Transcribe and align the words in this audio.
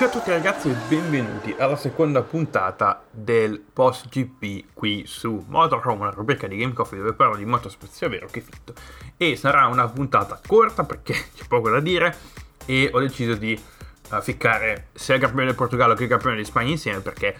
Ciao 0.00 0.08
a 0.08 0.12
tutti 0.12 0.30
ragazzi 0.30 0.70
e 0.70 0.74
benvenuti 0.88 1.54
alla 1.58 1.76
seconda 1.76 2.22
puntata 2.22 3.04
del 3.10 3.60
Post 3.60 4.08
GP 4.08 4.68
qui 4.72 5.02
su 5.04 5.44
Motorhome, 5.46 6.00
una 6.00 6.10
rubrica 6.10 6.46
di 6.46 6.56
Game 6.56 6.72
Coffee 6.72 6.98
dove 6.98 7.12
parlo 7.12 7.36
di 7.36 7.44
motorsport 7.44 7.92
sia 7.92 8.08
vero 8.08 8.26
che 8.26 8.40
fitto. 8.40 8.72
E 9.18 9.36
sarà 9.36 9.66
una 9.66 9.86
puntata 9.88 10.40
corta 10.46 10.84
perché 10.84 11.12
c'è 11.36 11.44
poco 11.46 11.68
da 11.68 11.80
dire 11.80 12.16
e 12.64 12.88
ho 12.90 12.98
deciso 12.98 13.34
di 13.34 13.62
uh, 14.10 14.22
ficcare 14.22 14.86
sia 14.94 15.16
il 15.16 15.20
Premio 15.20 15.44
del 15.44 15.54
Portogallo 15.54 15.92
che 15.92 16.04
il 16.04 16.16
Premio 16.16 16.38
di 16.38 16.46
Spagna 16.46 16.70
insieme 16.70 17.00
perché 17.00 17.36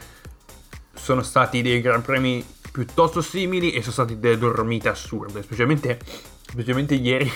sono 0.92 1.22
stati 1.22 1.62
dei 1.62 1.80
Gran 1.80 2.02
Premi 2.02 2.47
piuttosto 2.70 3.22
simili 3.22 3.72
e 3.72 3.80
sono 3.80 3.92
stati 3.92 4.19
delle 4.19 4.36
dormite 4.36 4.91
assurde, 4.91 5.41
specialmente, 5.42 5.98
specialmente 6.42 6.92
ieri 6.92 7.33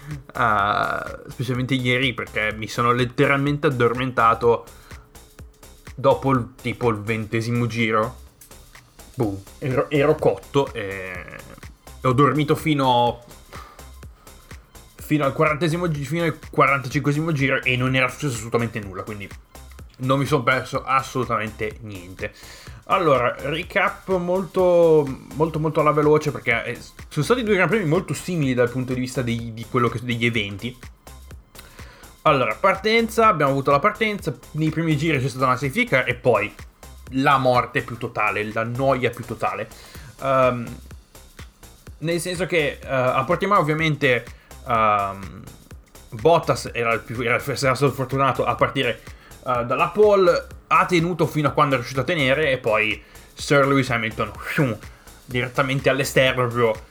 Uh, 0.30 1.28
specialmente 1.28 1.74
ieri 1.74 2.14
perché 2.14 2.52
mi 2.56 2.66
sono 2.66 2.92
letteralmente 2.92 3.66
addormentato 3.66 4.64
dopo 5.94 6.30
il, 6.30 6.54
tipo 6.60 6.88
il 6.88 6.98
ventesimo 6.98 7.66
giro. 7.66 8.16
Boom, 9.14 9.40
ero, 9.58 9.90
ero 9.90 10.14
cotto 10.14 10.72
e 10.72 11.12
ho 12.02 12.12
dormito 12.12 12.54
fino, 12.54 13.22
fino 14.96 15.24
al 15.24 15.32
quarantesimo 15.32 15.90
fino 15.90 16.24
al 16.24 16.38
45 16.50 17.32
giro 17.32 17.62
e 17.62 17.76
non 17.76 17.94
era 17.94 18.08
successo 18.08 18.34
assolutamente 18.34 18.80
nulla, 18.80 19.02
quindi 19.02 19.28
non 20.00 20.18
mi 20.18 20.26
sono 20.26 20.42
perso 20.42 20.82
assolutamente 20.84 21.78
niente. 21.80 22.32
Allora, 22.86 23.36
recap 23.38 24.08
molto, 24.16 25.06
molto, 25.34 25.60
molto 25.60 25.80
alla 25.80 25.92
veloce 25.92 26.32
perché 26.32 26.64
eh, 26.64 26.78
sono 27.08 27.24
stati 27.24 27.42
due 27.42 27.54
Gran 27.54 27.68
Premi 27.68 27.84
molto 27.84 28.14
simili 28.14 28.52
dal 28.52 28.68
punto 28.68 28.94
di 28.94 29.00
vista 29.00 29.22
dei, 29.22 29.54
di 29.54 29.66
che, 29.70 30.00
degli 30.02 30.26
eventi. 30.26 30.76
Allora, 32.22 32.54
partenza, 32.54 33.28
abbiamo 33.28 33.52
avuto 33.52 33.70
la 33.70 33.78
partenza, 33.78 34.36
nei 34.52 34.70
primi 34.70 34.96
giri 34.96 35.20
c'è 35.20 35.28
stata 35.28 35.44
una 35.44 35.56
classifica 35.56 36.04
e 36.04 36.14
poi 36.14 36.52
la 37.12 37.38
morte 37.38 37.82
più 37.82 37.96
totale, 37.96 38.52
la 38.52 38.64
noia 38.64 39.10
più 39.10 39.24
totale. 39.24 39.68
Um, 40.20 40.66
nel 41.98 42.20
senso 42.20 42.46
che 42.46 42.78
uh, 42.82 42.86
a 42.88 43.24
Portimao 43.24 43.60
ovviamente 43.60 44.24
um, 44.66 45.42
Bottas 46.10 46.70
era, 46.72 46.98
più, 46.98 47.20
era, 47.20 47.42
era 47.42 47.54
stato 47.54 47.90
fortunato 47.92 48.44
a 48.44 48.54
partire 48.54 49.00
uh, 49.42 49.64
dalla 49.64 49.88
pole 49.88 50.46
ha 50.68 50.86
tenuto 50.86 51.26
fino 51.26 51.48
a 51.48 51.50
quando 51.52 51.74
è 51.74 51.78
riuscito 51.78 52.00
a 52.00 52.04
tenere 52.04 52.50
e 52.50 52.58
poi 52.58 53.02
Sir 53.34 53.66
Lewis 53.66 53.90
Hamilton 53.90 54.32
fium, 54.38 54.76
direttamente 55.24 55.88
all'esterno 55.88 56.46
proprio 56.46 56.88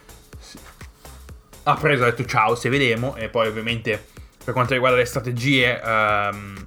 ha 1.62 1.74
preso 1.74 2.04
e 2.04 2.08
ha 2.08 2.10
detto 2.10 2.24
ciao 2.24 2.54
se 2.54 2.68
vedemo. 2.68 3.16
E 3.16 3.28
poi 3.28 3.48
ovviamente 3.48 4.06
per 4.42 4.54
quanto 4.54 4.72
riguarda 4.72 4.96
le 4.96 5.04
strategie 5.04 5.80
um, 5.84 6.66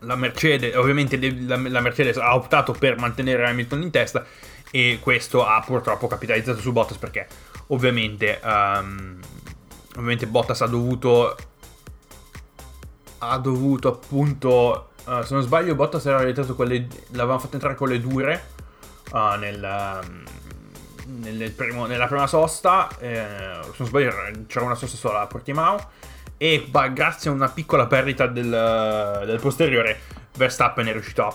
la 0.00 0.16
Mercedes 0.16 0.74
ovviamente 0.74 1.18
la, 1.46 1.56
la, 1.56 1.80
Mercedes 1.80 2.16
ha 2.18 2.34
optato 2.34 2.72
per 2.72 2.98
mantenere 2.98 3.46
Hamilton 3.46 3.82
in 3.82 3.90
testa 3.90 4.26
e 4.70 4.98
questo 5.00 5.46
ha 5.46 5.62
purtroppo 5.64 6.06
capitalizzato 6.06 6.60
su 6.60 6.72
Bottas 6.72 6.98
perché 6.98 7.26
ovviamente 7.68 8.40
um, 8.42 9.18
ovviamente 9.92 10.26
Bottas 10.26 10.60
ha 10.60 10.66
dovuto 10.66 11.36
ha 13.28 13.38
dovuto 13.38 13.88
appunto 13.88 14.88
Uh, 15.04 15.22
se 15.22 15.34
non 15.34 15.42
sbaglio, 15.42 15.74
Bottas 15.74 16.06
era 16.06 16.16
realizzato 16.16 16.54
quelle. 16.54 16.86
L'avevano 17.10 17.38
fatto 17.38 17.54
entrare 17.54 17.74
con 17.74 17.88
le 17.88 18.00
dure 18.00 18.46
uh, 19.12 19.36
nel, 19.38 20.00
nel 21.04 21.50
primo, 21.52 21.84
nella 21.84 22.06
prima 22.06 22.26
sosta. 22.26 22.88
Eh, 22.98 23.58
se 23.62 23.74
non 23.76 23.86
sbaglio, 23.86 24.12
c'era 24.46 24.64
una 24.64 24.74
sosta 24.74 24.96
sola 24.96 25.20
a 25.20 25.26
Portimao. 25.26 25.90
E 26.38 26.66
bah, 26.68 26.88
grazie 26.88 27.28
a 27.28 27.34
una 27.34 27.48
piccola 27.48 27.86
perdita 27.86 28.26
del, 28.26 29.22
del, 29.26 29.40
posteriore, 29.40 30.00
Verstappen 30.36 30.86
è 30.86 30.92
riuscito 30.92 31.26
a 31.26 31.34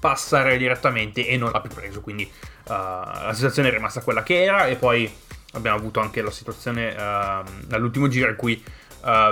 passare 0.00 0.56
direttamente 0.56 1.26
e 1.26 1.36
non 1.36 1.50
l'ha 1.50 1.60
più 1.60 1.70
preso. 1.70 2.00
Quindi 2.00 2.22
uh, 2.24 2.68
la 2.68 3.32
situazione 3.34 3.68
è 3.68 3.70
rimasta 3.70 4.00
quella 4.00 4.22
che 4.22 4.42
era. 4.42 4.66
E 4.66 4.76
poi 4.76 5.12
abbiamo 5.52 5.76
avuto 5.76 6.00
anche 6.00 6.22
la 6.22 6.30
situazione 6.30 6.96
all'ultimo 6.96 8.08
giro 8.08 8.30
in 8.30 8.36
cui 8.36 8.64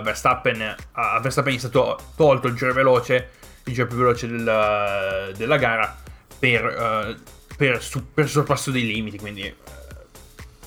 Verstappen, 0.02 0.74
a 0.92 1.20
Verstappen 1.20 1.54
è 1.54 1.58
stato 1.58 1.98
tolto 2.14 2.48
il 2.48 2.54
giro 2.54 2.72
veloce 2.72 3.40
il 3.64 3.74
giro 3.74 3.86
più 3.86 3.96
veloce 3.96 4.26
della, 4.26 5.28
della 5.36 5.56
gara 5.56 5.96
per, 6.38 6.64
uh, 6.64 7.54
per, 7.56 7.82
su, 7.82 8.12
per, 8.12 8.28
sorpasso 8.28 8.70
dei 8.70 8.84
limiti, 8.84 9.18
quindi 9.18 9.42
uh, 9.42 9.64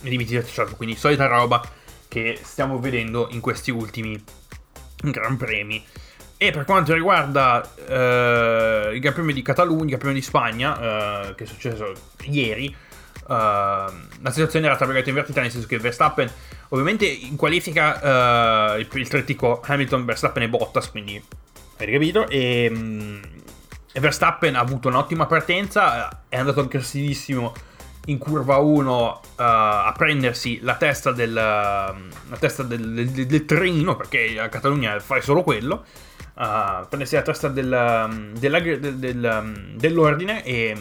limiti 0.01 0.37
tracciato, 0.37 0.75
quindi 0.75 0.95
solita 0.95 1.27
roba 1.27 1.61
che 2.07 2.39
stiamo 2.41 2.79
vedendo 2.79 3.27
in 3.31 3.41
questi 3.41 3.71
ultimi 3.71 4.21
Gran 5.01 5.35
Premi. 5.37 5.83
E 6.37 6.51
per 6.51 6.65
quanto 6.65 6.93
riguarda 6.93 7.69
uh, 7.75 8.93
il 8.93 8.99
Gran 8.99 9.13
Premio 9.13 9.33
di 9.33 9.41
Catalogna, 9.41 9.83
il 9.83 9.87
Gran 9.87 9.99
Premio 9.99 10.19
di 10.19 10.25
Spagna, 10.25 11.33
che 11.35 11.43
è 11.43 11.47
successo 11.47 11.91
ieri, 12.23 12.73
la 13.27 13.91
situazione 14.29 14.67
era 14.67 14.75
tra 14.75 14.85
virgolette 14.85 15.09
invertita, 15.09 15.41
nel 15.41 15.51
senso 15.51 15.67
che 15.67 15.79
Verstappen, 15.79 16.29
ovviamente 16.69 17.05
in 17.05 17.35
qualifica 17.35 18.75
il, 18.77 18.87
il 18.91 19.07
trittico 19.07 19.61
Hamilton, 19.63 20.05
Verstappen 20.05 20.43
e 20.43 20.49
Bottas, 20.49 20.91
quindi 20.91 21.21
hai 21.77 21.91
capito? 21.91 22.27
E, 22.29 22.71
e, 23.91 23.99
Verstappen 23.99 24.55
ha 24.55 24.59
avuto 24.59 24.87
un'ottima 24.87 25.25
partenza, 25.25 26.23
è 26.29 26.37
andato 26.37 26.61
aggressivissimo 26.61 27.53
in 28.05 28.17
curva 28.17 28.57
1 28.57 28.91
uh, 28.93 29.21
a 29.35 29.93
prendersi 29.97 30.59
la 30.61 30.75
testa, 30.75 31.11
del, 31.11 31.31
uh, 31.31 31.33
la 31.33 32.37
testa 32.39 32.63
del, 32.63 33.09
del, 33.11 33.25
del, 33.25 33.45
trenino, 33.45 33.95
perché 33.95 34.39
a 34.39 34.47
Catalogna 34.49 34.99
fai 34.99 35.21
solo 35.21 35.43
quello. 35.43 35.83
Uh, 36.35 36.85
prendersi 36.89 37.15
la 37.15 37.21
testa 37.21 37.49
mm, 37.49 38.35
dell'ordine 39.75 40.43
e, 40.43 40.75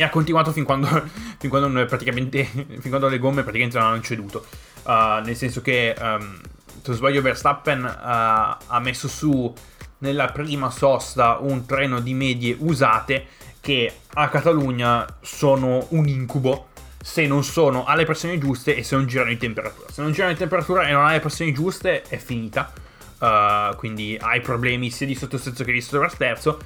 e, 0.00 0.04
ha 0.04 0.10
continuato 0.10 0.52
fin 0.52 0.64
quando, 0.64 0.86
fin 1.38 1.48
quando, 1.48 1.68
fin 1.98 2.88
quando 2.88 3.08
le 3.08 3.18
gomme 3.18 3.42
praticamente 3.42 3.78
non 3.78 3.88
hanno 3.88 4.00
ceduto. 4.00 4.44
Uh, 4.82 5.22
nel 5.24 5.36
senso 5.36 5.60
che, 5.60 5.94
um, 5.98 6.40
se 6.40 6.88
non 6.88 6.96
sbaglio, 6.96 7.22
Verstappen 7.22 7.84
ha 7.84 8.80
messo 8.80 9.08
su 9.08 9.52
nella 9.98 10.28
prima 10.28 10.70
sosta 10.70 11.38
un 11.40 11.66
treno 11.66 12.00
di 12.00 12.14
medie 12.14 12.56
usate 12.58 13.26
che 13.60 13.92
a 14.14 14.28
Catalogna 14.28 15.06
sono 15.20 15.86
un 15.90 16.08
incubo 16.08 16.68
se 17.02 17.26
non 17.26 17.44
sono 17.44 17.84
alle 17.84 18.04
pressioni 18.04 18.38
giuste 18.38 18.76
e 18.76 18.82
se 18.82 18.96
non 18.96 19.06
girano 19.06 19.30
in 19.30 19.38
temperatura. 19.38 19.90
Se 19.90 20.02
non 20.02 20.12
girano 20.12 20.32
in 20.32 20.38
temperatura 20.38 20.86
e 20.86 20.92
non 20.92 21.04
hai 21.04 21.14
le 21.14 21.20
pressioni 21.20 21.52
giuste 21.52 22.02
è 22.02 22.16
finita. 22.16 22.72
Uh, 23.18 23.76
quindi 23.76 24.16
hai 24.18 24.40
problemi 24.40 24.90
sia 24.90 25.06
di 25.06 25.14
sottosterzo 25.14 25.64
che 25.64 25.72
di 25.72 25.80
sovrasterzo. 25.80 26.58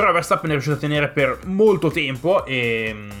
Però 0.00 0.12
Verstappen 0.12 0.48
è 0.48 0.52
riuscito 0.54 0.76
a 0.76 0.78
tenere 0.78 1.08
per 1.08 1.40
molto 1.44 1.90
tempo 1.90 2.46
e 2.46 2.90
um, 2.90 3.20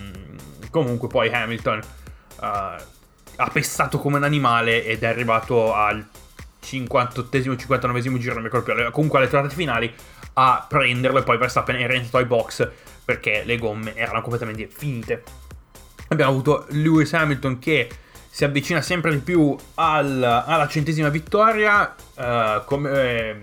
comunque 0.70 1.08
poi 1.08 1.28
Hamilton 1.30 1.78
uh, 1.78 2.44
ha 2.46 3.50
pestato 3.52 3.98
come 3.98 4.16
un 4.16 4.24
animale 4.24 4.86
ed 4.86 5.02
è 5.02 5.06
arrivato 5.06 5.74
al 5.74 6.02
58esimo, 6.64 7.52
59esimo 7.52 8.16
giro, 8.16 8.32
non 8.32 8.44
mi 8.44 8.48
ricordo 8.48 8.72
più, 8.72 8.90
comunque 8.92 9.18
alle 9.18 9.28
trovate 9.28 9.54
finali 9.54 9.92
a 10.32 10.64
prenderlo 10.66 11.18
e 11.18 11.22
poi 11.22 11.36
Verstappen 11.36 11.76
è 11.76 11.86
rientrato 11.86 12.16
ai 12.16 12.24
box 12.24 12.66
perché 13.04 13.42
le 13.44 13.58
gomme 13.58 13.94
erano 13.94 14.22
completamente 14.22 14.66
finite. 14.74 15.22
Abbiamo 16.08 16.30
avuto 16.30 16.64
Lewis 16.70 17.12
Hamilton 17.12 17.58
che 17.58 17.90
si 18.30 18.46
avvicina 18.46 18.80
sempre 18.80 19.10
di 19.10 19.18
più 19.18 19.54
al, 19.74 20.22
alla 20.22 20.66
centesima 20.66 21.10
vittoria, 21.10 21.94
uh, 22.14 22.64
come, 22.64 22.90
eh, 22.90 23.38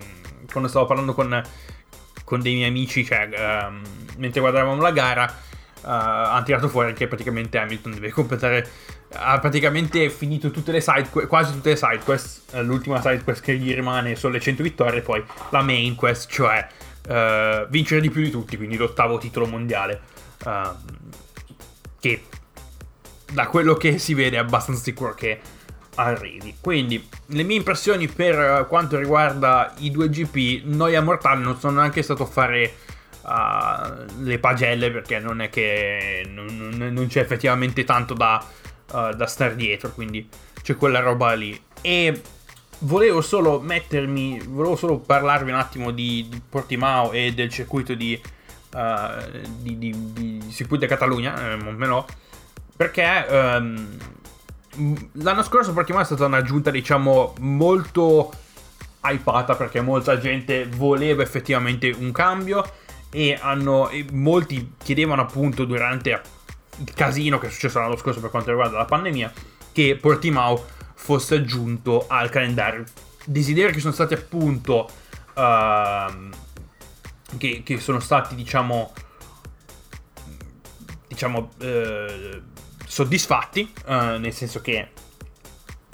quando 0.50 0.68
stavo 0.68 0.86
parlando 0.86 1.14
con, 1.14 1.40
con, 2.28 2.40
dei 2.40 2.54
miei 2.54 2.68
amici, 2.68 3.04
cioè 3.04 3.26
uh, 3.26 4.18
mentre 4.18 4.40
guardavamo 4.40 4.80
la 4.82 4.92
gara, 4.92 5.24
uh, 5.24 5.86
hanno 5.86 6.44
tirato 6.44 6.68
fuori 6.68 6.92
che 6.92 7.08
praticamente 7.08 7.56
Hamilton 7.58 7.92
deve 7.92 8.10
completare 8.10 8.70
ha 9.10 9.38
praticamente 9.38 10.10
finito 10.10 10.50
tutte 10.50 10.70
le 10.70 10.82
side 10.82 11.08
quasi 11.08 11.52
tutte 11.54 11.70
le 11.70 11.76
side 11.76 12.00
quest 12.04 12.52
eh, 12.52 12.62
l'ultima 12.62 13.00
side 13.00 13.22
quest 13.24 13.40
che 13.42 13.56
gli 13.56 13.72
rimane 13.72 14.16
sono 14.16 14.34
le 14.34 14.40
100 14.40 14.62
vittorie 14.62 15.00
poi 15.00 15.24
la 15.48 15.62
main 15.62 15.94
quest 15.94 16.30
cioè 16.30 16.66
uh, 17.08 17.66
vincere 17.70 18.02
di 18.02 18.10
più 18.10 18.20
di 18.20 18.28
tutti 18.30 18.58
quindi 18.58 18.76
l'ottavo 18.76 19.16
titolo 19.16 19.46
mondiale 19.46 20.00
uh, 20.44 20.68
che 21.98 22.24
da 23.32 23.46
quello 23.46 23.74
che 23.76 23.96
si 23.96 24.12
vede 24.12 24.36
è 24.36 24.40
abbastanza 24.40 24.82
sicuro 24.82 25.14
che 25.14 25.40
arrivi 26.00 26.56
quindi 26.60 27.08
le 27.26 27.42
mie 27.42 27.56
impressioni 27.56 28.08
per 28.08 28.66
quanto 28.68 28.96
riguarda 28.96 29.74
i 29.78 29.90
due 29.90 30.08
GP 30.08 30.64
Noia 30.64 31.02
Mortale 31.02 31.42
non 31.42 31.58
sono 31.58 31.80
neanche 31.80 32.02
stato 32.02 32.22
a 32.22 32.26
fare 32.26 32.74
uh, 33.22 34.22
le 34.22 34.38
pagelle 34.38 34.90
perché 34.90 35.18
non 35.18 35.40
è 35.40 35.50
che 35.50 36.24
non, 36.28 36.74
non, 36.76 37.06
c'è 37.08 37.20
effettivamente 37.20 37.84
tanto 37.84 38.14
da 38.14 38.44
uh, 38.92 39.14
da 39.14 39.26
stare 39.26 39.56
dietro, 39.56 39.90
quindi 39.92 40.28
c'è 40.62 40.76
quella 40.76 41.00
roba 41.00 41.32
lì. 41.34 41.58
E 41.80 42.20
volevo 42.80 43.20
solo 43.20 43.60
mettermi, 43.60 44.40
volevo 44.46 44.76
solo 44.76 44.98
parlarvi 44.98 45.50
un 45.50 45.58
attimo 45.58 45.90
di, 45.90 46.26
di 46.28 46.42
Portimao 46.48 47.12
e 47.12 47.32
del 47.32 47.50
circuito 47.50 47.94
di, 47.94 48.20
uh, 48.74 49.38
di, 49.60 49.78
di 49.78 50.50
circuito 50.50 50.84
di 50.84 50.90
Catalogna, 50.90 51.52
eh, 51.52 51.56
Montmelò, 51.56 52.04
perché 52.76 53.26
um, 53.28 53.96
l'anno 55.12 55.42
scorso 55.42 55.72
Portimao 55.72 56.02
è 56.02 56.04
stata 56.04 56.26
un'aggiunta, 56.26 56.70
diciamo, 56.70 57.34
molto 57.40 58.32
hypata 59.02 59.54
perché 59.54 59.80
molta 59.80 60.18
gente 60.18 60.66
voleva 60.66 61.22
effettivamente 61.22 61.94
un 61.96 62.12
cambio 62.12 62.64
e, 63.10 63.38
hanno, 63.40 63.88
e 63.88 64.04
molti 64.12 64.74
chiedevano 64.78 65.22
appunto 65.22 65.64
durante 65.64 66.20
il 66.78 66.92
casino 66.94 67.38
che 67.38 67.46
è 67.46 67.50
successo 67.50 67.78
l'anno 67.78 67.96
scorso 67.96 68.20
per 68.20 68.30
quanto 68.30 68.50
riguarda 68.50 68.76
la 68.76 68.84
pandemia 68.84 69.32
che 69.72 69.96
Portimao 70.00 70.64
fosse 70.94 71.36
aggiunto 71.36 72.06
al 72.08 72.30
calendario. 72.30 72.84
Desideri 73.24 73.72
che 73.72 73.80
sono 73.80 73.92
stati 73.92 74.14
appunto 74.14 74.88
uh, 75.34 76.30
che, 77.36 77.62
che, 77.62 77.78
sono 77.78 78.00
stati 78.00 78.34
diciamo 78.34 78.92
diciamo 81.06 81.50
uh, 81.60 82.42
soddisfatti 82.88 83.70
uh, 83.86 84.18
nel 84.18 84.32
senso 84.32 84.60
che 84.60 84.88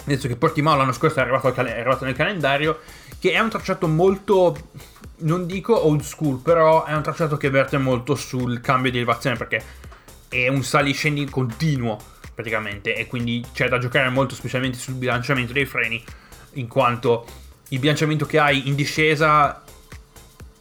nel 0.05 0.19
senso 0.19 0.27
che 0.27 0.35
Portimao 0.35 0.75
l'anno 0.75 0.91
scorso 0.91 1.19
è 1.19 1.21
arrivato, 1.23 1.51
cal- 1.51 1.65
è 1.65 1.79
arrivato 1.79 2.05
nel 2.05 2.15
calendario 2.15 2.79
che 3.19 3.33
è 3.33 3.39
un 3.39 3.49
tracciato 3.49 3.87
molto 3.87 4.69
non 5.17 5.45
dico 5.45 5.85
old 5.85 6.01
school 6.01 6.39
però 6.39 6.85
è 6.85 6.93
un 6.93 7.01
tracciato 7.01 7.37
che 7.37 7.49
verte 7.49 7.77
molto 7.77 8.15
sul 8.15 8.61
cambio 8.61 8.91
di 8.91 8.97
elevazione 8.97 9.35
perché 9.35 9.63
è 10.29 10.47
un 10.47 10.63
saliscendi 10.63 11.25
continuo 11.25 11.99
praticamente 12.33 12.95
e 12.95 13.07
quindi 13.07 13.45
c'è 13.53 13.67
da 13.67 13.77
giocare 13.77 14.09
molto 14.09 14.35
specialmente 14.35 14.77
sul 14.77 14.95
bilanciamento 14.95 15.53
dei 15.53 15.65
freni 15.65 16.03
in 16.53 16.67
quanto 16.67 17.25
il 17.69 17.79
bilanciamento 17.79 18.25
che 18.25 18.39
hai 18.39 18.67
in 18.67 18.75
discesa 18.75 19.63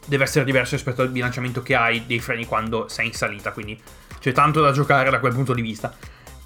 deve 0.07 0.25
essere 0.25 0.45
diverso 0.45 0.75
rispetto 0.75 1.03
al 1.03 1.11
bilanciamento 1.11 1.63
che 1.63 1.75
hai 1.75 2.07
dei 2.07 2.21
freni 2.21 2.45
quando 2.47 2.89
sei 2.89 3.07
in 3.07 3.13
salita 3.13 3.53
quindi 3.53 3.81
c'è 4.21 4.33
tanto 4.33 4.61
da 4.61 4.73
giocare 4.73 5.11
da 5.11 5.21
quel 5.21 5.35
punto 5.35 5.53
di 5.53 5.63
vista 5.63 5.95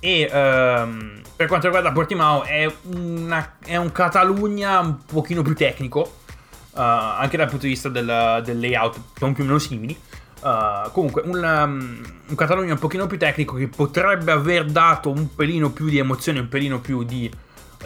e 0.00 0.28
um, 0.32 1.20
per 1.34 1.46
quanto 1.46 1.66
riguarda 1.66 1.92
Portimao 1.92 2.44
è, 2.44 2.72
una, 2.94 3.56
è, 3.64 3.76
un 3.76 3.90
Catalogna 3.92 4.80
un 4.80 5.04
pochino 5.04 5.42
più 5.42 5.54
tecnico 5.54 6.00
uh, 6.00 6.80
anche 6.80 7.36
dal 7.36 7.48
punto 7.48 7.64
di 7.64 7.72
vista 7.72 7.88
del, 7.88 8.42
del 8.44 8.60
layout 8.60 8.96
sono 9.16 9.32
più 9.32 9.44
o 9.44 9.46
meno 9.46 9.58
simili 9.58 9.98
Uh, 10.40 10.88
comunque, 10.92 11.22
un, 11.24 11.42
um, 11.42 12.00
un 12.28 12.34
Catalogna 12.36 12.72
un 12.72 12.78
pochino 12.78 13.08
più 13.08 13.18
tecnico 13.18 13.56
che 13.56 13.66
potrebbe 13.66 14.30
aver 14.30 14.66
dato 14.66 15.10
un 15.10 15.34
pelino 15.34 15.72
più 15.72 15.88
di 15.88 15.98
emozione, 15.98 16.38
un 16.38 16.46
pelino 16.46 16.80
più 16.80 17.02
di, 17.02 17.28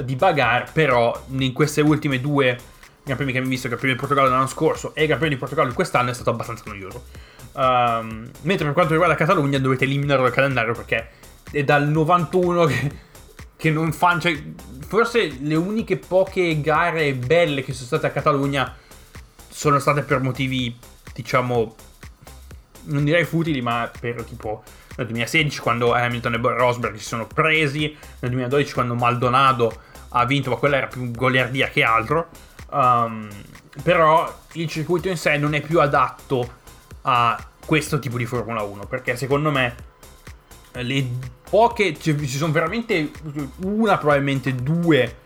di 0.04 0.16
bagarre, 0.16 0.66
però 0.70 1.18
in 1.30 1.54
queste 1.54 1.80
ultime 1.80 2.20
due 2.20 2.58
Premi 3.04 3.32
che 3.32 3.38
abbiamo 3.38 3.48
visto, 3.48 3.66
il 3.66 3.74
Premio 3.74 3.94
di 3.94 4.00
Portogallo 4.00 4.28
l'anno 4.28 4.46
scorso 4.46 4.94
e 4.94 5.02
il 5.02 5.08
Premio 5.08 5.30
di 5.30 5.36
Portogallo 5.36 5.72
quest'anno 5.72 6.10
è 6.10 6.14
stato 6.14 6.30
abbastanza 6.30 6.62
noioso. 6.66 7.04
Um, 7.54 8.30
mentre 8.42 8.64
per 8.64 8.72
quanto 8.74 8.92
riguarda 8.92 9.16
Catalogna 9.16 9.58
dovete 9.58 9.84
eliminarlo 9.84 10.22
dal 10.22 10.32
calendario 10.32 10.72
perché 10.72 11.08
è 11.52 11.62
dal 11.62 11.88
91 11.88 12.64
che, 12.64 12.92
che 13.56 13.70
non 13.70 13.92
fanno... 13.92 14.20
Cioè, 14.20 14.42
forse 14.86 15.38
le 15.40 15.54
uniche 15.54 15.96
poche 15.96 16.60
gare 16.60 17.14
belle 17.14 17.62
che 17.62 17.72
sono 17.72 17.86
state 17.86 18.06
a 18.06 18.10
Catalogna 18.10 18.74
sono 19.48 19.78
state 19.78 20.02
per 20.02 20.20
motivi, 20.20 20.76
diciamo, 21.14 21.76
non 22.84 23.04
direi 23.04 23.24
futili, 23.24 23.60
ma 23.62 23.90
per 23.98 24.24
tipo 24.24 24.62
nel 24.96 25.06
2016 25.06 25.60
quando 25.60 25.92
Hamilton 25.94 26.34
e 26.34 26.38
Rosberg 26.38 26.96
si 26.96 27.04
sono 27.04 27.26
presi, 27.26 27.96
nel 28.20 28.30
2012 28.30 28.72
quando 28.72 28.94
Maldonado 28.94 29.80
ha 30.08 30.24
vinto, 30.24 30.50
ma 30.50 30.56
quella 30.56 30.78
era 30.78 30.86
più 30.86 31.10
goliardia 31.10 31.68
che 31.68 31.82
altro. 31.82 32.28
Um, 32.70 33.28
però 33.82 34.40
il 34.52 34.68
circuito 34.68 35.08
in 35.08 35.16
sé 35.16 35.36
non 35.36 35.54
è 35.54 35.60
più 35.60 35.80
adatto 35.80 36.60
a 37.02 37.38
questo 37.64 37.98
tipo 37.98 38.16
di 38.16 38.26
Formula 38.26 38.62
1 38.62 38.86
perché 38.86 39.16
secondo 39.16 39.50
me 39.50 39.74
le 40.72 41.06
poche 41.48 41.98
ci 41.98 42.26
sono 42.26 42.52
veramente 42.52 43.10
una 43.64 43.98
probabilmente 43.98 44.54
due. 44.54 45.16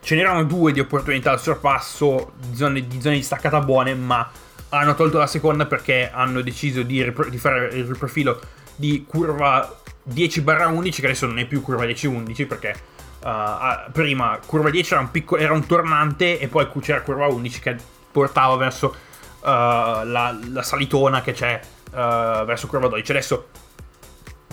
Ce 0.00 0.14
n'erano 0.14 0.44
due 0.44 0.72
di 0.72 0.80
opportunità 0.80 1.32
al 1.32 1.40
sorpasso 1.40 2.32
di 2.36 2.56
zone 2.56 2.86
di, 2.86 3.00
zone 3.00 3.16
di 3.16 3.22
staccata 3.22 3.60
buone 3.60 3.94
ma 3.94 4.30
hanno 4.70 4.94
tolto 4.94 5.18
la 5.18 5.26
seconda 5.26 5.66
perché 5.66 6.10
hanno 6.12 6.40
deciso 6.42 6.82
di, 6.82 7.02
rip- 7.02 7.28
di 7.28 7.38
fare 7.38 7.66
il 7.68 7.84
riprofilo 7.84 8.40
di 8.74 9.04
curva 9.06 9.80
10-11 10.08 10.90
che 10.92 11.04
adesso 11.06 11.26
non 11.26 11.38
è 11.38 11.46
più 11.46 11.60
curva 11.60 11.84
10-11 11.84 12.46
perché 12.46 12.74
uh, 13.22 13.90
prima 13.90 14.38
curva 14.44 14.70
10 14.70 14.92
era 14.92 15.02
un, 15.02 15.10
piccolo, 15.10 15.40
era 15.40 15.52
un 15.52 15.66
tornante 15.66 16.38
e 16.38 16.48
poi 16.48 16.68
c'era 16.80 17.00
curva 17.02 17.26
11 17.26 17.60
che 17.60 17.76
portava 18.12 18.56
verso 18.56 18.94
uh, 19.40 19.44
la, 19.44 20.38
la, 20.50 20.62
salitona 20.62 21.20
che 21.20 21.32
c'è 21.32 21.60
uh, 21.90 22.44
verso 22.44 22.66
curva 22.66 22.88
12 22.88 23.10
adesso 23.10 23.48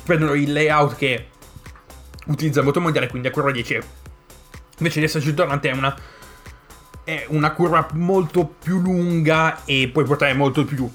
prendono 0.04 0.34
il 0.34 0.52
layout 0.52 0.96
che 0.96 1.28
utilizza 2.28 2.60
il 2.60 2.66
motomondiale 2.66 3.08
quindi 3.08 3.28
a 3.28 3.32
curva 3.32 3.52
10 3.52 3.80
invece 4.78 5.00
di 5.00 5.06
esserci 5.06 5.34
tornante 5.34 5.70
è 5.70 5.74
una 5.74 5.96
è 7.04 7.26
una 7.30 7.52
curva 7.52 7.88
molto 7.94 8.46
più 8.46 8.80
lunga 8.80 9.64
e 9.66 9.90
puoi 9.92 10.06
portare 10.06 10.34
molto 10.34 10.64
più, 10.64 10.90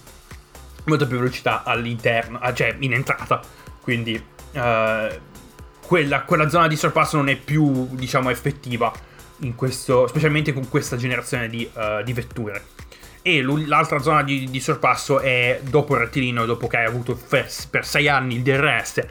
molto 0.85 1.07
più 1.07 1.19
velocità 1.19 1.63
all'interno, 1.65 2.39
ah, 2.41 2.53
cioè 2.55 2.75
in 2.79 2.95
entrata. 2.95 3.41
Quindi 3.81 4.15
uh, 4.53 5.19
quella, 5.87 6.23
quella, 6.23 6.49
zona 6.49 6.67
di 6.67 6.77
sorpasso 6.77 7.17
non 7.17 7.29
è 7.29 7.37
più, 7.37 7.89
diciamo, 7.93 8.31
effettiva 8.31 8.93
questo, 9.55 10.07
specialmente 10.07 10.53
con 10.53 10.69
questa 10.69 10.97
generazione 10.97 11.49
di, 11.49 11.69
uh, 11.73 12.03
di 12.03 12.13
vetture. 12.13 12.65
E 13.29 13.43
l'altra 13.43 13.99
zona 13.99 14.23
di, 14.23 14.49
di, 14.49 14.59
sorpasso 14.59 15.21
è 15.21 15.61
dopo 15.63 15.93
il 15.93 16.01
rettilineo, 16.01 16.47
dopo 16.47 16.67
che 16.67 16.79
hai 16.79 16.87
avuto 16.87 17.15
per, 17.15 17.47
per 17.69 17.85
6 17.85 18.09
anni 18.09 18.37
il 18.37 18.43
DRS, 18.43 19.05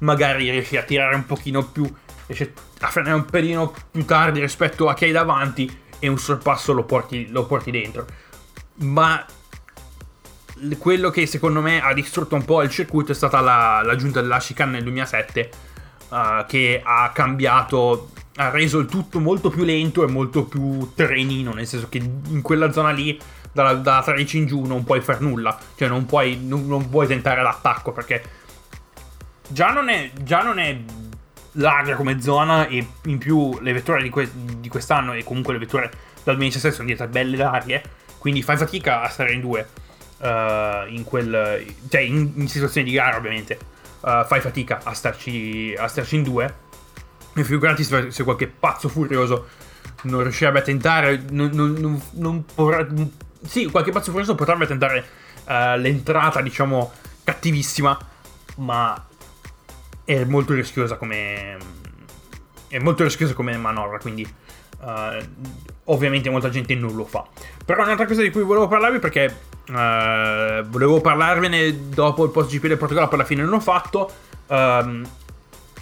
magari 0.00 0.50
riesci 0.50 0.76
a 0.76 0.82
tirare 0.82 1.14
un 1.14 1.24
pochino 1.24 1.64
più, 1.64 1.88
riesci 2.26 2.52
a 2.80 2.88
frenare 2.88 3.14
un 3.14 3.26
pelino 3.26 3.72
più 3.92 4.04
tardi 4.04 4.40
rispetto 4.40 4.88
a 4.88 4.94
chi 4.94 5.04
hai 5.04 5.12
davanti 5.12 5.72
e 6.00 6.08
un 6.08 6.18
sorpasso 6.18 6.72
lo 6.72 6.82
porti, 6.82 7.28
lo 7.30 7.46
porti 7.46 7.70
dentro. 7.70 8.06
Ma 8.78 9.24
quello 10.76 11.10
che 11.10 11.26
secondo 11.26 11.60
me 11.60 11.80
ha 11.80 11.94
distrutto 11.94 12.34
un 12.34 12.44
po' 12.44 12.62
il 12.62 12.70
circuito 12.70 13.12
è 13.12 13.14
stata 13.14 13.38
la, 13.38 13.82
l'aggiunta 13.84 14.20
della 14.20 14.38
chicane 14.38 14.72
nel 14.72 14.82
2007 14.82 15.50
uh, 16.08 16.16
che 16.48 16.80
ha 16.84 17.12
cambiato, 17.14 18.10
ha 18.34 18.50
reso 18.50 18.80
il 18.80 18.86
tutto 18.86 19.20
molto 19.20 19.48
più 19.48 19.62
lento 19.62 20.02
e 20.02 20.10
molto 20.10 20.42
più 20.42 20.90
trenino, 20.96 21.52
nel 21.52 21.68
senso 21.68 21.88
che 21.88 21.98
in 21.98 22.42
quella 22.42 22.72
zona 22.72 22.90
lì 22.90 23.16
dalla, 23.52 23.74
dalla 23.74 24.02
13 24.02 24.38
in 24.38 24.46
giù 24.46 24.64
non 24.64 24.84
puoi 24.84 25.00
fare 25.00 25.18
nulla, 25.20 25.58
cioè 25.76 25.88
non 25.88 26.06
puoi, 26.06 26.38
non, 26.42 26.66
non 26.66 26.88
puoi 26.88 27.06
tentare 27.06 27.42
l'attacco 27.42 27.92
perché 27.92 28.22
già 29.48 29.72
non 29.72 29.88
è, 29.88 30.10
già 30.22 30.42
non 30.42 30.58
è 30.58 30.78
larga 31.52 31.96
come 31.96 32.20
zona 32.20 32.66
e 32.68 32.86
in 33.04 33.18
più 33.18 33.58
le 33.60 33.72
vetture 33.72 34.02
di, 34.02 34.08
que- 34.08 34.30
di 34.32 34.68
quest'anno 34.68 35.12
e 35.12 35.24
comunque 35.24 35.52
le 35.52 35.58
vetture 35.58 35.90
dal 36.22 36.36
2017 36.36 36.74
sono 36.74 36.88
diventate 36.88 37.10
belle 37.10 37.36
larghe, 37.36 37.82
quindi 38.18 38.42
fai 38.42 38.56
fatica 38.56 39.02
a 39.02 39.08
stare 39.08 39.32
in 39.32 39.40
due. 39.40 39.68
Uh, 40.20 40.86
in 40.88 41.02
quel 41.02 41.64
cioè 41.88 42.02
in, 42.02 42.32
in, 42.34 42.46
situazioni 42.46 42.86
di 42.86 42.94
gara 42.94 43.16
ovviamente 43.16 43.58
uh, 44.00 44.22
fai 44.26 44.42
fatica 44.42 44.80
a 44.84 44.92
starci, 44.92 45.74
a 45.74 45.88
starci 45.88 46.16
in 46.16 46.22
due 46.22 46.54
e 47.34 47.42
figurati 47.42 47.82
se, 47.82 48.10
se 48.10 48.22
qualche 48.22 48.46
pazzo 48.46 48.90
furioso 48.90 49.48
non 50.02 50.22
riuscirebbe 50.22 50.58
a 50.58 50.62
tentare 50.62 51.24
non, 51.30 51.48
non, 51.54 51.72
non, 51.72 52.02
non 52.10 52.44
sì 53.42 53.66
qualche 53.66 53.90
pazzo 53.90 54.10
furioso 54.10 54.34
potrebbe 54.34 54.66
tentare 54.66 55.04
uh, 55.46 55.78
l'entrata 55.78 56.40
diciamo 56.40 56.92
cattivissima 57.24 57.98
ma 58.56 59.06
è 60.04 60.24
molto 60.24 60.54
rischiosa 60.54 60.96
come 60.96 61.56
è 62.68 62.78
molto 62.78 63.02
rischiosa 63.02 63.34
come 63.34 63.56
manovra 63.56 63.98
quindi 63.98 64.28
uh, 64.80 65.24
ovviamente 65.84 66.30
molta 66.30 66.48
gente 66.48 66.74
non 66.74 66.94
lo 66.94 67.04
fa. 67.04 67.26
Però 67.64 67.82
un'altra 67.82 68.06
cosa 68.06 68.22
di 68.22 68.30
cui 68.30 68.42
volevo 68.42 68.68
parlarvi 68.68 68.98
perché 68.98 69.36
uh, 69.68 70.62
volevo 70.66 71.00
parlarvene 71.00 71.88
dopo 71.88 72.24
il 72.24 72.30
post 72.30 72.50
GP 72.50 72.66
del 72.66 72.78
Portogallo 72.78 73.08
per 73.08 73.18
la 73.18 73.24
fine 73.24 73.42
non 73.42 73.50
l'ho 73.50 73.60
fatto 73.60 74.10
um, 74.46 75.06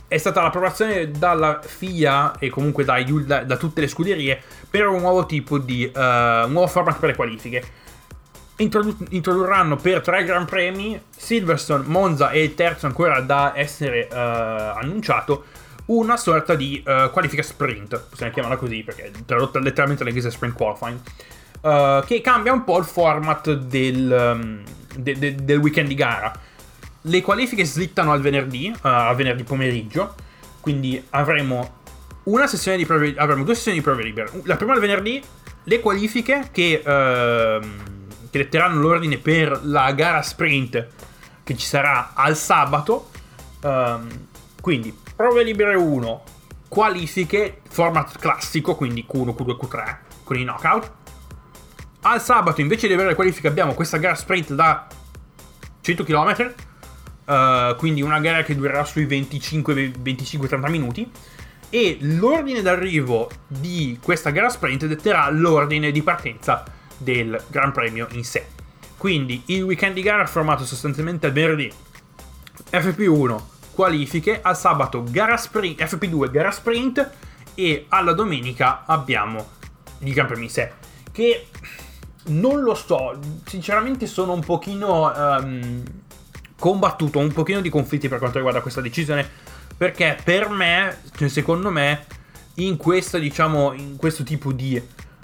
è 0.09 0.17
stata 0.17 0.41
l'approvazione 0.41 1.11
dalla 1.11 1.61
FIA 1.63 2.39
e 2.39 2.49
comunque 2.49 2.83
da, 2.83 3.01
da, 3.03 3.45
da, 3.45 3.57
tutte 3.59 3.83
le 3.83 3.89
scuderie 3.89 4.41
per 4.69 4.87
un 4.87 5.01
nuovo 5.01 5.27
tipo 5.27 5.59
di 5.59 5.85
uh, 5.85 5.99
un 5.99 6.53
nuovo 6.53 6.67
format 6.67 6.99
per 6.99 7.11
le 7.11 7.15
qualifiche 7.15 7.63
introdu- 8.57 9.07
introdurranno 9.11 9.77
per 9.77 10.01
tre 10.01 10.25
Gran 10.25 10.47
Premi, 10.47 10.99
Silverstone, 11.15 11.85
Monza 11.87 12.31
e 12.31 12.43
il 12.43 12.55
terzo 12.55 12.87
ancora 12.87 13.21
da 13.21 13.53
essere 13.55 14.09
uh, 14.11 14.17
annunciato, 14.79 15.45
una 15.87 16.17
sorta 16.17 16.55
di 16.55 16.83
uh, 16.87 17.11
qualifica 17.11 17.43
sprint, 17.43 18.03
possiamo 18.09 18.33
chiamarla 18.33 18.57
così 18.57 18.83
perché 18.83 19.13
tradotta 19.27 19.59
letteralmente 19.59 20.03
all'inglese 20.03 20.31
sprint 20.31 20.55
qualifying, 20.55 20.99
che 22.07 22.21
cambia 22.21 22.53
un 22.53 22.65
po' 22.65 22.79
il 22.79 22.85
format 22.85 23.53
del, 23.53 24.35
um, 24.37 24.63
de- 24.97 25.19
de- 25.19 25.35
del 25.35 25.59
weekend 25.59 25.89
di 25.89 25.95
gara. 25.95 26.33
Le 27.03 27.23
qualifiche 27.23 27.65
slittano 27.65 28.13
al 28.13 28.21
venerdì, 28.21 28.75
a 28.83 29.13
venerdì 29.15 29.45
pomeriggio, 29.45 30.15
quindi 30.61 31.03
avremo 31.11 31.77
una 32.25 32.47
sessione 32.47 32.77
di 32.77 32.85
prove, 32.85 33.15
avremo 33.17 33.45
due 33.45 33.55
sessioni 33.55 33.79
di 33.79 33.85
prove 33.85 34.03
libere. 34.03 34.31
La 34.45 34.57
prima 34.57 34.75
il 34.75 34.81
venerdì, 34.81 35.23
le 35.65 35.81
qualifiche 35.81 36.49
che... 36.53 36.83
Uh, 36.85 37.97
che 38.31 38.39
letteranno 38.39 38.81
l'ordine 38.81 39.19
per 39.19 39.61
la 39.65 39.91
gara 39.93 40.23
sprint 40.23 40.87
che 41.43 41.57
ci 41.57 41.67
sarà 41.67 42.13
al 42.15 42.37
sabato. 42.37 43.11
Um, 43.63 44.27
quindi 44.61 44.97
prove 45.17 45.43
libere 45.43 45.75
1, 45.75 46.23
qualifiche, 46.69 47.63
format 47.69 48.19
classico, 48.19 48.75
quindi 48.75 49.07
Q1, 49.11 49.35
Q2, 49.35 49.57
Q3 49.57 49.97
con 50.25 50.39
i 50.39 50.43
knockout. 50.43 50.93
Al 52.03 52.23
sabato, 52.23 52.61
invece 52.61 52.87
di 52.87 52.93
avere 52.93 53.11
le 53.11 53.15
qualifiche, 53.15 53.49
abbiamo 53.49 53.75
questa 53.75 53.97
gara 53.97 54.15
sprint 54.15 54.53
da 54.53 54.87
100 55.81 56.05
km. 56.05 56.55
Uh, 57.29 57.77
quindi 57.77 58.01
una 58.01 58.21
gara 58.21 58.43
che 58.43 58.57
durerà 58.57 58.85
sui 58.85 59.05
25-30 59.05 60.71
minuti. 60.71 61.11
E 61.71 61.99
l'ordine 62.01 62.63
d'arrivo 62.63 63.29
di 63.47 63.99
questa 64.03 64.31
gara 64.31 64.49
sprint 64.49 64.87
detterà 64.87 65.29
l'ordine 65.29 65.91
di 65.91 66.03
partenza 66.03 66.65
del 66.97 67.39
Gran 67.49 67.73
Premio 67.73 68.07
in 68.13 68.25
sé. 68.25 68.47
Quindi 68.97 69.43
il 69.47 69.63
weekend 69.63 69.95
di 69.95 70.01
gara 70.01 70.23
è 70.23 70.27
formato 70.27 70.65
sostanzialmente 70.65 71.27
al 71.27 71.33
venerdì 71.33 71.71
FP1 72.71 73.41
qualifiche, 73.73 74.41
al 74.43 74.57
sabato 74.57 75.05
gara 75.09 75.37
sprint, 75.37 75.81
FP2 75.81 76.31
gara 76.31 76.51
sprint 76.51 77.11
e 77.55 77.87
alla 77.89 78.13
domenica 78.13 78.85
abbiamo 78.87 79.47
il 79.99 80.13
Gran 80.13 80.27
Premio 80.27 80.45
in 80.45 80.51
sé. 80.51 80.73
Che 81.13 81.47
non 82.27 82.61
lo 82.61 82.75
so, 82.75 83.19
sinceramente 83.45 84.07
sono 84.07 84.33
un 84.33 84.41
pochino 84.41 85.13
um, 85.15 85.83
combattuto, 86.59 87.19
un 87.19 87.33
pochino 87.33 87.61
di 87.61 87.69
conflitti 87.69 88.09
per 88.09 88.19
quanto 88.19 88.37
riguarda 88.37 88.61
questa 88.61 88.81
decisione, 88.81 89.29
perché 89.77 90.19
per 90.23 90.49
me, 90.49 90.99
cioè 91.17 91.29
secondo 91.29 91.71
me, 91.71 92.05
in 92.55 92.77
questo, 92.77 93.19
diciamo, 93.19 93.73
in 93.73 93.97
questo 93.97 94.25
tipo 94.25 94.53
di, 94.53 94.81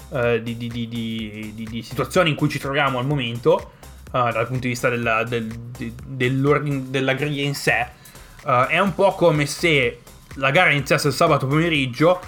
uh, 0.08 0.38
di, 0.40 0.56
di, 0.56 0.88
di, 0.88 1.82
situazioni 1.82 2.30
in 2.30 2.36
cui 2.36 2.48
ci 2.48 2.58
troviamo 2.58 2.98
al 2.98 3.06
momento, 3.06 3.72
uh, 4.06 4.30
dal 4.30 4.46
punto 4.46 4.62
di 4.62 4.68
vista 4.68 4.88
della, 4.88 5.24
del, 5.24 5.46
della 5.46 7.14
griglia 7.14 7.42
in 7.42 7.54
sé, 7.54 7.86
uh, 8.44 8.66
è 8.66 8.78
un 8.78 8.94
po' 8.94 9.14
come 9.14 9.46
se 9.46 10.00
la 10.34 10.50
gara 10.50 10.70
iniziasse 10.70 11.08
il 11.08 11.14
sabato 11.14 11.46
pomeriggio, 11.48 12.20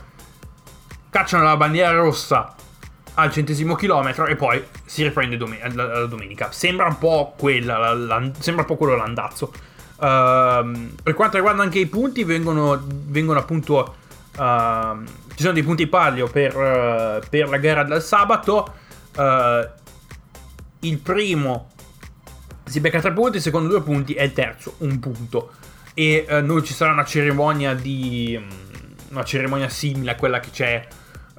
cacciano 1.10 1.44
la 1.44 1.56
bandiera 1.56 1.92
rossa 1.92 2.54
al 3.18 3.32
centesimo 3.32 3.74
chilometro 3.74 4.26
e 4.26 4.36
poi 4.36 4.62
si 4.84 5.02
riprende 5.02 5.36
domen- 5.36 5.74
la, 5.74 6.00
la, 6.00 6.06
domenica. 6.06 6.50
Sembra 6.52 6.86
un 6.86 6.98
po' 6.98 7.34
quella, 7.36 7.94
la, 7.94 8.30
sembra 8.38 8.62
un 8.62 8.68
po' 8.68 8.76
quello 8.76 8.96
l'andazzo. 8.96 9.52
Uh, 9.96 10.94
per 11.02 11.14
quanto 11.14 11.36
riguarda 11.36 11.62
anche 11.62 11.78
i 11.78 11.86
punti, 11.86 12.24
vengono, 12.24 12.82
vengono 12.86 13.38
appunto. 13.38 13.96
Uh, 14.36 15.02
ci 15.34 15.42
sono 15.42 15.54
dei 15.54 15.62
punti 15.62 15.86
palio 15.86 16.28
per, 16.28 16.54
uh, 16.54 17.26
per 17.28 17.48
la 17.48 17.56
gara 17.56 17.84
del 17.84 18.02
sabato. 18.02 18.74
Uh, 19.16 19.66
il 20.80 20.98
primo 20.98 21.70
si 22.64 22.80
becca 22.80 23.00
tre 23.00 23.12
punti, 23.12 23.36
il 23.36 23.42
secondo 23.42 23.68
due 23.68 23.80
punti 23.80 24.12
e 24.12 24.24
il 24.24 24.32
terzo 24.34 24.74
un 24.78 24.98
punto. 24.98 25.52
E 25.94 26.26
uh, 26.28 26.44
noi 26.44 26.62
ci 26.64 26.74
sarà 26.74 26.92
una 26.92 27.04
cerimonia 27.04 27.72
di. 27.72 28.38
Una 29.08 29.24
cerimonia 29.24 29.70
simile 29.70 30.10
a 30.10 30.14
quella 30.16 30.40
che 30.40 30.50
c'è 30.50 30.86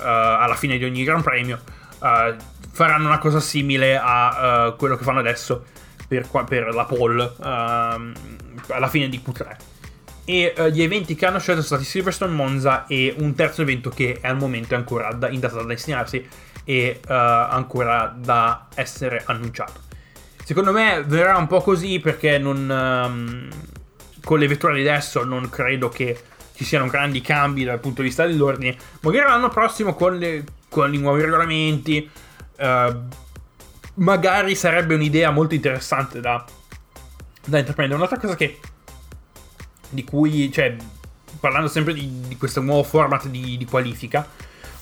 alla 0.05 0.55
fine 0.55 0.77
di 0.77 0.85
ogni 0.85 1.03
Gran 1.03 1.21
Premio, 1.21 1.59
uh, 1.99 2.35
faranno 2.71 3.07
una 3.07 3.17
cosa 3.17 3.39
simile 3.39 3.97
a 4.01 4.67
uh, 4.67 4.75
quello 4.75 4.95
che 4.95 5.03
fanno 5.03 5.19
adesso 5.19 5.65
per, 6.07 6.27
per 6.47 6.73
la 6.73 6.85
pole 6.85 7.33
ehm, 7.43 8.13
alla 8.69 8.87
fine 8.87 9.09
di 9.09 9.21
Q3. 9.25 9.55
E 10.23 10.53
gli 10.71 10.81
eventi 10.81 11.15
che 11.15 11.25
hanno 11.25 11.39
scelto 11.39 11.61
sono 11.61 11.79
stati 11.79 11.83
Silverstone 11.83 12.33
Monza 12.33 12.85
e 12.85 13.13
un 13.17 13.33
terzo 13.33 13.61
evento 13.61 13.89
che 13.89 14.19
è 14.21 14.27
al 14.27 14.37
momento 14.37 14.75
ancora 14.75 15.11
da, 15.13 15.29
in 15.29 15.39
data 15.39 15.55
da 15.55 15.63
destinarsi 15.63 16.25
e 16.63 16.99
ancora 17.07 18.13
da 18.17 18.67
essere 18.75 19.21
annunciato. 19.25 19.81
Secondo 20.47 20.71
me 20.71 21.03
verrà 21.05 21.35
un 21.35 21.47
po' 21.47 21.59
così 21.59 21.99
perché 21.99 22.37
non, 22.37 22.69
um, 22.69 23.49
con 24.23 24.39
le 24.39 24.47
vetture 24.47 24.75
di 24.75 24.87
adesso 24.87 25.25
non 25.25 25.49
credo 25.49 25.89
che 25.89 26.17
ci 26.57 26.65
siano 26.65 26.87
grandi 26.87 27.21
cambi 27.21 27.63
dal 27.63 27.79
punto 27.79 28.01
di 28.01 28.07
vista 28.07 28.25
dell'ordine. 28.25 28.75
Magari 29.01 29.29
l'anno 29.29 29.49
prossimo 29.49 29.93
con, 29.93 30.17
le, 30.17 30.43
con 30.69 30.91
i 30.91 30.97
nuovi 30.97 31.21
regolamenti, 31.21 32.09
uh, 32.57 32.95
magari 33.93 34.55
sarebbe 34.55 34.95
un'idea 34.95 35.29
molto 35.29 35.53
interessante 35.53 36.19
da, 36.19 36.43
da 37.45 37.59
intraprendere. 37.59 37.99
Un'altra 37.99 38.17
cosa 38.17 38.35
che 38.35 38.59
di 39.89 40.03
cui, 40.03 40.51
cioè, 40.51 40.75
parlando 41.39 41.67
sempre 41.69 41.93
di, 41.93 42.21
di 42.27 42.37
questo 42.37 42.61
nuovo 42.61 42.81
format 42.81 43.27
di, 43.27 43.55
di, 43.55 43.65
qualifica, 43.65 44.27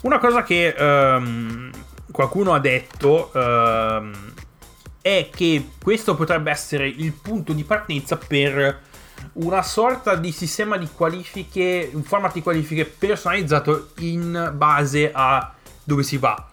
una 0.03 0.17
cosa 0.17 0.43
che 0.43 0.73
um, 0.79 1.69
qualcuno 2.09 2.53
ha 2.53 2.59
detto 2.59 3.31
um, 3.33 4.13
è 5.01 5.29
che 5.29 5.71
questo 5.83 6.15
potrebbe 6.15 6.51
essere 6.51 6.87
il 6.87 7.11
punto 7.11 7.51
di 7.51 7.65
partenza 7.65 8.15
per 8.15 8.93
una 9.33 9.61
sorta 9.61 10.15
di 10.15 10.31
sistema 10.31 10.77
di 10.77 10.87
qualifiche, 10.93 11.89
un 11.93 12.03
format 12.03 12.33
di 12.33 12.41
qualifiche 12.41 12.85
personalizzato 12.85 13.89
in 13.99 14.51
base 14.55 15.11
a 15.13 15.53
dove 15.83 16.03
si 16.03 16.17
va. 16.17 16.49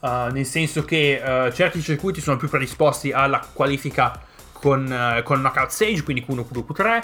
Uh, 0.00 0.32
nel 0.32 0.46
senso 0.46 0.84
che 0.84 1.20
uh, 1.22 1.52
certi 1.52 1.80
circuiti 1.80 2.20
sono 2.20 2.36
più 2.36 2.48
predisposti 2.48 3.12
alla 3.12 3.40
qualifica 3.52 4.20
con, 4.52 4.84
uh, 4.84 5.22
con 5.22 5.38
knockout 5.38 5.70
stage, 5.70 6.02
quindi 6.02 6.24
Q1, 6.28 6.44
Q2, 6.50 6.64
Q3. 6.72 7.02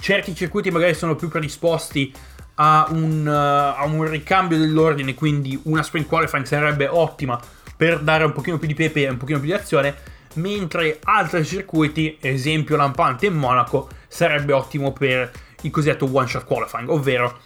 Certi 0.00 0.34
circuiti 0.34 0.70
magari 0.70 0.94
sono 0.94 1.14
più 1.14 1.28
predisposti 1.28 2.12
a 2.54 2.88
un, 2.90 3.26
a 3.26 3.84
un 3.84 4.08
ricambio 4.08 4.58
dell'ordine, 4.58 5.14
quindi 5.14 5.58
una 5.64 5.82
sprint 5.82 6.08
qualifying 6.08 6.44
sarebbe 6.44 6.88
ottima 6.88 7.40
per 7.76 8.00
dare 8.00 8.24
un 8.24 8.32
pochino 8.32 8.58
più 8.58 8.66
di 8.66 8.74
pepe 8.74 9.02
e 9.02 9.08
un 9.08 9.16
pochino 9.16 9.38
più 9.38 9.48
di 9.48 9.54
azione 9.54 9.94
mentre 10.34 10.98
altri 11.02 11.44
circuiti, 11.44 12.18
esempio 12.20 12.76
lampante 12.76 13.26
in 13.26 13.34
Monaco, 13.34 13.88
sarebbe 14.08 14.52
ottimo 14.52 14.92
per 14.92 15.30
il 15.62 15.70
cosiddetto 15.70 16.08
one 16.10 16.26
shot 16.26 16.44
qualifying, 16.44 16.88
ovvero 16.88 17.38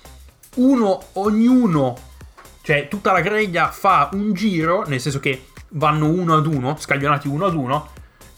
uno 0.57 1.03
ognuno, 1.15 1.97
cioè 2.63 2.89
tutta 2.89 3.13
la 3.13 3.21
griglia 3.21 3.71
fa 3.71 4.09
un 4.13 4.33
giro, 4.33 4.85
nel 4.87 5.01
senso 5.01 5.21
che 5.21 5.47
vanno 5.71 6.09
uno 6.09 6.37
ad 6.37 6.47
uno, 6.47 6.77
scaglionati 6.79 7.29
uno 7.29 7.47
ad 7.47 7.55
uno, 7.55 7.91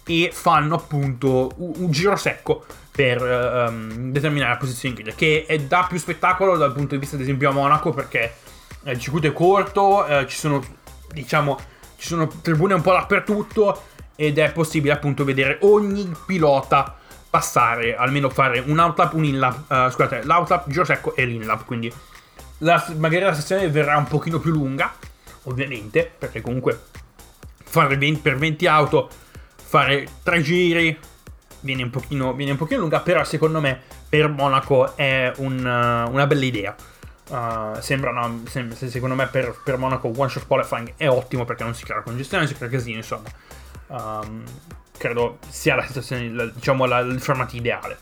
e 0.04 0.30
fanno 0.32 0.76
appunto 0.76 1.50
un, 1.56 1.90
giro 1.90 2.14
secco 2.14 2.64
per 2.92 3.20
um, 3.20 4.12
determinare 4.12 4.52
la 4.52 4.56
posizione 4.56 4.94
in 4.94 5.02
griglia, 5.02 5.16
che 5.16 5.44
è, 5.46 5.58
dà 5.58 5.84
più 5.88 5.98
spettacolo 5.98 6.56
dal 6.56 6.72
punto 6.72 6.94
di 6.94 7.00
vista, 7.00 7.16
ad 7.16 7.22
esempio, 7.22 7.50
a 7.50 7.52
Monaco, 7.52 7.90
perché 7.90 8.36
eh, 8.84 8.92
il 8.92 8.98
circuito 9.00 9.26
è 9.26 9.32
corto, 9.32 10.06
eh, 10.06 10.26
ci 10.28 10.36
sono, 10.36 10.62
diciamo, 11.12 11.58
ci 11.96 12.06
sono 12.06 12.28
tribune 12.40 12.74
un 12.74 12.82
po' 12.82 12.92
dappertutto 12.92 13.82
ed 14.16 14.38
è 14.38 14.50
possibile 14.50 14.94
appunto 14.94 15.24
vedere 15.24 15.58
ogni 15.60 16.10
pilota 16.26 16.96
passare, 17.28 17.94
almeno 17.94 18.30
fare 18.30 18.60
un 18.60 18.78
outlap, 18.78 19.12
un 19.12 19.24
inlap, 19.24 19.70
uh, 19.70 19.90
scusate, 19.90 20.24
l'outlap, 20.24 20.68
giro 20.70 20.84
secco 20.84 21.14
e 21.14 21.26
l'inlap, 21.26 21.64
quindi 21.66 21.92
la, 22.58 22.82
magari 22.96 23.24
la 23.24 23.34
sessione 23.34 23.68
verrà 23.68 23.96
un 23.98 24.06
pochino 24.06 24.38
più 24.38 24.50
lunga, 24.50 24.94
ovviamente, 25.44 26.10
perché 26.18 26.40
comunque 26.40 26.84
fare 27.62 27.96
20, 27.96 28.20
per 28.20 28.38
20 28.38 28.66
auto, 28.66 29.10
fare 29.54 30.08
3 30.22 30.42
giri 30.42 30.98
viene 31.60 31.82
un, 31.82 31.90
pochino, 31.90 32.32
viene 32.32 32.52
un 32.52 32.56
pochino 32.56 32.80
lunga, 32.80 33.00
però 33.00 33.22
secondo 33.24 33.60
me 33.60 33.82
per 34.08 34.28
Monaco 34.28 34.96
è 34.96 35.30
un, 35.36 35.58
uh, 35.58 36.10
una 36.10 36.26
bella 36.26 36.44
idea. 36.44 36.74
Uh, 37.28 37.80
sembra, 37.80 38.12
no, 38.12 38.42
sembra, 38.48 38.76
secondo 38.76 39.16
me 39.16 39.26
per, 39.26 39.60
per 39.64 39.76
Monaco 39.78 40.12
one 40.16 40.28
shot 40.28 40.46
qualifying 40.46 40.94
è 40.96 41.08
ottimo 41.08 41.44
perché 41.44 41.64
non 41.64 41.74
si 41.74 41.84
crea 41.84 42.00
congestione, 42.00 42.46
si 42.46 42.54
crea 42.54 42.68
casino, 42.68 42.98
insomma 42.98 43.28
um, 43.88 44.42
credo 44.96 45.38
sia 45.48 45.74
la 45.74 45.84
situazione, 45.86 46.52
diciamo, 46.52 46.84
la, 46.86 46.98
il 47.00 47.20
formato 47.20 47.56
ideale. 47.56 47.98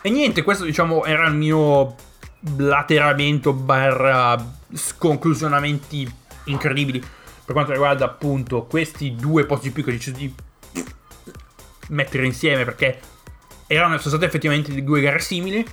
E 0.00 0.10
niente, 0.10 0.42
questo 0.42 0.64
diciamo 0.64 1.04
era 1.04 1.26
il 1.26 1.34
mio 1.34 1.94
blateramento 2.40 3.54
barra 3.54 4.36
sconclusionamenti 4.72 6.12
incredibili 6.44 7.00
per 7.44 7.54
quanto 7.54 7.72
riguarda 7.72 8.04
appunto 8.04 8.64
questi 8.64 9.14
due 9.14 9.46
posti 9.46 9.70
più 9.70 9.82
che 9.82 9.90
ho 9.90 9.92
deciso 9.92 10.16
di 10.16 10.34
mettere 11.88 12.26
insieme 12.26 12.64
perché 12.64 12.98
erano, 13.66 13.96
sono 13.98 14.10
state 14.10 14.26
effettivamente 14.26 14.82
due 14.82 15.00
gare 15.00 15.18
simili. 15.18 15.64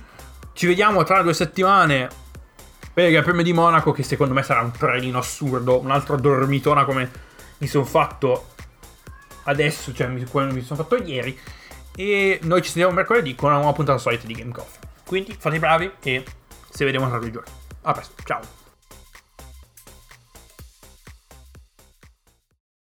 Ci 0.52 0.66
vediamo 0.66 1.02
tra 1.04 1.22
due 1.22 1.32
settimane 1.32 2.08
per 2.92 3.10
il 3.10 3.22
Premio 3.22 3.42
di 3.42 3.54
Monaco 3.54 3.92
che 3.92 4.02
secondo 4.02 4.34
me 4.34 4.42
sarà 4.42 4.60
un 4.60 4.70
trenino 4.70 5.18
assurdo, 5.18 5.80
un 5.80 5.90
altro 5.90 6.16
dormitona 6.16 6.84
come 6.84 7.10
mi 7.58 7.66
sono 7.66 7.84
fatto 7.84 8.48
adesso, 9.44 9.92
cioè 9.92 10.12
quello 10.24 10.52
mi 10.52 10.62
sono 10.62 10.82
fatto 10.82 11.02
ieri. 11.02 11.38
E 11.94 12.40
noi 12.42 12.62
ci 12.62 12.70
sentiamo 12.70 12.92
mercoledì 12.94 13.34
con 13.34 13.50
una 13.50 13.58
nuova 13.58 13.74
puntata 13.74 13.98
solita 13.98 14.26
di 14.26 14.34
Game 14.34 14.52
Coffee. 14.52 14.80
Quindi 15.06 15.36
fate 15.38 15.56
i 15.56 15.58
bravi 15.58 15.92
e 16.02 16.24
se 16.70 16.84
vediamo 16.84 17.08
tra 17.08 17.18
due 17.18 17.30
giorni. 17.30 17.50
A 17.82 17.92
presto, 17.92 18.14
ciao. 18.24 18.61